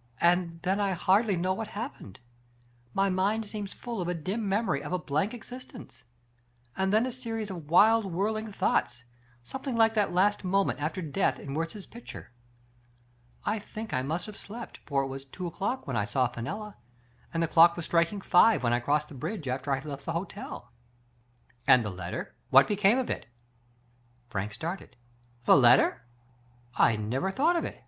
[0.20, 2.20] "And then I hardly know what happened.
[2.92, 6.02] My mind seems full of a dim memory of a blank ex istence,
[6.76, 9.04] and then a series of wild whirling thoughts,
[9.42, 12.32] something like that last moment after death in Wiertz's picture.
[13.46, 16.76] I think I must have slept, for it was two o'clock when I saw Fenella,
[17.32, 20.04] and the clock was striking five when I crossed the bridge after I had left
[20.04, 20.70] the hotel."
[21.66, 21.86] Digitized by Google BRAM STOKER.
[21.86, 22.34] 119" And the letter?
[22.50, 23.26] What became of it?"
[24.28, 24.96] Frank started."
[25.46, 26.02] The letter?
[26.76, 27.82] I never thought of it.